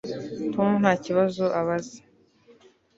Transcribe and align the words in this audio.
Tom 0.53 0.69
ntakibazo 0.81 1.45
abaza 1.59 1.99